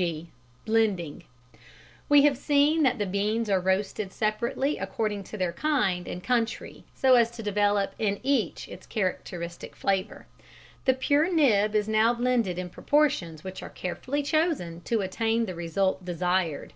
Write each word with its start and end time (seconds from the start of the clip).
(g) 0.00 0.30
Blending. 0.64 1.24
We 2.08 2.22
have 2.24 2.38
seen 2.38 2.84
that 2.84 2.98
the 2.98 3.04
beans 3.04 3.50
are 3.50 3.60
roasted 3.60 4.14
separately 4.14 4.78
according 4.78 5.24
to 5.24 5.36
their 5.36 5.52
kind 5.52 6.08
and 6.08 6.24
country 6.24 6.84
so 6.94 7.16
as 7.16 7.30
to 7.32 7.42
develop 7.42 7.94
in 7.98 8.18
each 8.22 8.66
its 8.66 8.86
characteristic 8.86 9.76
flavour. 9.76 10.26
The 10.86 10.94
pure 10.94 11.30
nib 11.30 11.74
is 11.74 11.86
now 11.86 12.14
blended 12.14 12.58
in 12.58 12.70
proportions 12.70 13.44
which 13.44 13.62
are 13.62 13.68
carefully 13.68 14.22
chosen 14.22 14.80
to 14.84 15.02
attain 15.02 15.44
the 15.44 15.54
result 15.54 16.02
desired. 16.02 16.72